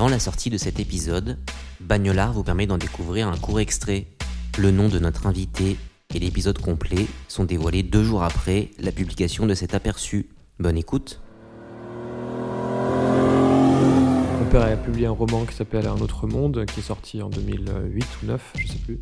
Avant 0.00 0.08
la 0.08 0.18
sortie 0.18 0.48
de 0.48 0.56
cet 0.56 0.80
épisode, 0.80 1.36
Bagnolard 1.78 2.32
vous 2.32 2.42
permet 2.42 2.66
d'en 2.66 2.78
découvrir 2.78 3.28
un 3.28 3.36
court 3.36 3.60
extrait. 3.60 4.06
Le 4.56 4.70
nom 4.70 4.88
de 4.88 4.98
notre 4.98 5.26
invité 5.26 5.76
et 6.14 6.18
l'épisode 6.18 6.56
complet 6.58 7.04
sont 7.28 7.44
dévoilés 7.44 7.82
deux 7.82 8.02
jours 8.02 8.22
après 8.22 8.70
la 8.78 8.92
publication 8.92 9.44
de 9.44 9.52
cet 9.52 9.74
aperçu. 9.74 10.30
Bonne 10.58 10.78
écoute. 10.78 11.20
Mon 14.38 14.46
père 14.50 14.62
a 14.62 14.76
publié 14.78 15.06
un 15.06 15.10
roman 15.10 15.44
qui 15.44 15.54
s'appelle 15.54 15.86
Un 15.86 15.98
autre 15.98 16.26
monde, 16.26 16.64
qui 16.64 16.80
est 16.80 16.82
sorti 16.82 17.20
en 17.20 17.28
2008 17.28 17.60
ou 17.60 18.26
2009, 18.26 18.52
je 18.56 18.66
sais 18.68 18.78
plus, 18.78 19.00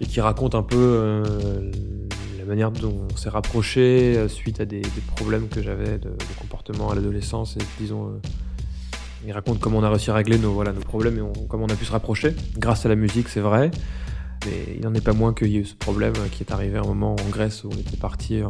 et 0.00 0.06
qui 0.06 0.20
raconte 0.20 0.56
un 0.56 0.64
peu 0.64 0.76
euh, 0.76 1.70
la 2.36 2.44
manière 2.44 2.72
dont 2.72 3.06
on 3.12 3.16
s'est 3.16 3.30
rapproché 3.30 4.16
euh, 4.16 4.26
suite 4.26 4.60
à 4.60 4.64
des, 4.64 4.82
problèmes 5.14 5.46
que 5.46 5.62
j'avais 5.62 5.98
de, 5.98 6.08
de 6.08 6.34
comportement 6.40 6.90
à 6.90 6.96
l'adolescence 6.96 7.56
et 7.58 7.64
disons 7.78 8.08
euh, 8.08 8.20
il 9.26 9.32
raconte 9.32 9.60
comment 9.60 9.78
on 9.78 9.82
a 9.82 9.90
réussi 9.90 10.10
à 10.10 10.14
régler 10.14 10.38
nos, 10.38 10.52
voilà, 10.52 10.72
nos 10.72 10.80
problèmes 10.80 11.18
et 11.18 11.46
comment 11.48 11.64
on 11.64 11.72
a 11.72 11.76
pu 11.76 11.84
se 11.84 11.92
rapprocher. 11.92 12.34
Grâce 12.58 12.84
à 12.84 12.88
la 12.88 12.96
musique, 12.96 13.28
c'est 13.28 13.40
vrai. 13.40 13.70
Mais 14.46 14.76
il 14.76 14.82
n'en 14.82 14.94
est 14.94 15.04
pas 15.04 15.14
moins 15.14 15.32
qu'il 15.32 15.48
y 15.48 15.56
a 15.56 15.60
eu 15.60 15.64
ce 15.64 15.74
problème 15.74 16.12
qui 16.30 16.42
est 16.42 16.52
arrivé 16.52 16.76
à 16.76 16.80
un 16.80 16.86
moment 16.86 17.16
en 17.16 17.28
Grèce 17.30 17.64
où 17.64 17.70
on 17.72 17.76
était 17.76 17.96
parti 17.96 18.42
euh, 18.42 18.48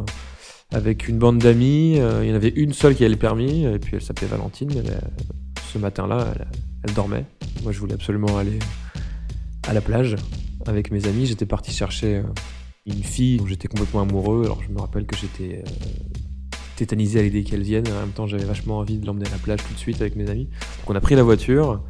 avec 0.72 1.08
une 1.08 1.18
bande 1.18 1.38
d'amis. 1.38 1.98
Euh, 1.98 2.24
Il 2.24 2.30
y 2.30 2.32
en 2.32 2.36
avait 2.36 2.48
une 2.48 2.72
seule 2.72 2.94
qui 2.96 3.04
avait 3.04 3.12
le 3.12 3.18
permis, 3.18 3.64
et 3.64 3.78
puis 3.78 3.96
elle 3.96 4.02
s'appelait 4.02 4.26
Valentine. 4.26 4.70
Ce 5.72 5.78
matin-là, 5.78 6.32
elle, 6.34 6.46
elle 6.86 6.94
dormait. 6.94 7.24
Moi, 7.62 7.72
je 7.72 7.78
voulais 7.78 7.94
absolument 7.94 8.36
aller 8.36 8.58
à 9.68 9.72
la 9.72 9.80
plage 9.80 10.16
avec 10.66 10.90
mes 10.90 11.06
amis. 11.06 11.26
J'étais 11.26 11.46
parti 11.46 11.70
chercher 11.70 12.16
euh, 12.16 12.22
une 12.86 13.02
fille 13.02 13.36
dont 13.36 13.46
j'étais 13.46 13.68
complètement 13.68 14.02
amoureux. 14.02 14.44
Alors, 14.44 14.62
je 14.62 14.72
me 14.72 14.80
rappelle 14.80 15.06
que 15.06 15.16
j'étais 15.16 15.62
tétanisé 16.76 17.20
à 17.20 17.22
l'idée 17.22 17.44
qu'elle 17.44 17.62
vienne. 17.62 17.86
En 17.88 18.00
même 18.00 18.10
temps, 18.10 18.26
j'avais 18.26 18.44
vachement 18.44 18.78
envie 18.78 18.98
de 18.98 19.06
l'emmener 19.06 19.26
à 19.26 19.30
la 19.30 19.38
plage 19.38 19.60
tout 19.66 19.74
de 19.74 19.78
suite 19.78 20.00
avec 20.00 20.16
mes 20.16 20.28
amis. 20.28 20.44
Donc, 20.44 20.90
on 20.90 20.94
a 20.94 21.00
pris 21.00 21.14
la 21.14 21.22
voiture 21.22 21.82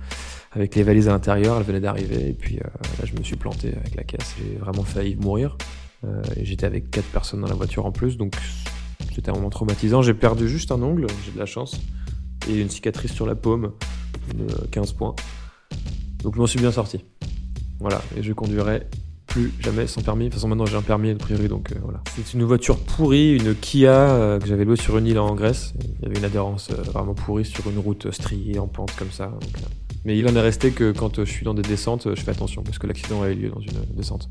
avec 0.53 0.75
les 0.75 0.83
valises 0.83 1.09
à 1.09 1.13
l'intérieur. 1.13 1.57
Elle 1.59 1.65
venait 1.65 1.81
d'arriver. 1.81 2.29
Et 2.29 2.33
puis, 2.33 2.57
euh, 2.57 2.69
là, 2.99 3.05
je 3.05 3.15
me 3.19 3.23
suis 3.23 3.37
planté 3.37 3.75
avec 3.77 3.95
la 3.95 4.05
caisse. 4.05 4.35
J'ai 4.39 4.57
vraiment 4.57 4.85
failli 4.85 5.17
mourir. 5.17 5.57
Euh, 6.05 6.23
j'étais 6.43 6.67
avec 6.67 6.91
quatre 6.91 7.09
personnes 7.09 7.41
dans 7.41 7.49
la 7.49 7.55
voiture 7.55 7.87
en 7.87 7.93
plus. 7.93 8.17
Donc, 8.17 8.35
c'était 9.15 9.31
un 9.31 9.35
moment 9.35 9.51
traumatisant. 9.51 10.03
J'ai 10.03 10.15
perdu 10.15 10.49
juste 10.49 10.71
un 10.73 10.83
ongle. 10.83 11.07
J'ai 11.25 11.33
de 11.33 11.39
la 11.39 11.47
chance. 11.47 11.81
Et 12.49 12.61
une 12.61 12.71
cicatrice 12.71 13.13
sur 13.13 13.27
la 13.27 13.35
paume 13.35 13.73
de 14.35 14.47
15 14.71 14.93
points. 14.93 15.15
Donc, 16.23 16.35
je 16.35 16.41
m'en 16.41 16.47
suis 16.47 16.61
bien 16.61 16.73
sorti. 16.73 17.05
Voilà. 17.81 18.01
Et 18.17 18.23
je 18.23 18.33
conduirai 18.33 18.87
plus 19.35 19.53
jamais 19.59 19.89
sans 19.89 20.01
permis. 20.01 20.27
De 20.27 20.29
toute 20.29 20.35
façon, 20.35 20.47
maintenant 20.47 20.65
j'ai 20.65 20.77
un 20.77 20.83
permis 20.83 21.11
a 21.11 21.17
priori, 21.17 21.49
donc 21.49 21.73
euh, 21.73 21.75
voilà. 21.83 22.01
C'est 22.15 22.35
une 22.35 22.45
voiture 22.45 22.79
pourrie, 22.79 23.35
une 23.35 23.57
Kia 23.57 23.91
euh, 23.91 24.39
que 24.39 24.47
j'avais 24.47 24.65
louée 24.65 24.77
sur 24.77 24.97
une 24.97 25.09
île 25.09 25.19
en 25.19 25.35
Grèce. 25.35 25.75
Il 25.83 26.05
y 26.05 26.07
avait 26.07 26.19
une 26.19 26.25
adhérence 26.25 26.71
euh, 26.71 26.81
vraiment 26.93 27.15
pourrie 27.15 27.45
sur 27.45 27.69
une 27.69 27.81
route 27.81 28.13
striée 28.13 28.61
en 28.61 28.69
pente 28.69 28.95
comme 28.95 29.11
ça. 29.11 29.33
Mais 30.05 30.17
il 30.17 30.29
en 30.29 30.37
est 30.37 30.41
resté 30.41 30.71
que 30.71 30.93
quand 30.93 31.25
je 31.25 31.29
suis 31.29 31.45
dans 31.45 31.55
des 31.55 31.63
descentes, 31.63 32.15
je 32.15 32.21
fais 32.21 32.31
attention 32.31 32.63
parce 32.63 32.79
que 32.79 32.87
l'accident 32.87 33.23
a 33.23 33.31
eu 33.31 33.35
lieu 33.35 33.49
dans 33.49 33.61
une 33.61 33.97
descente. 33.97 34.31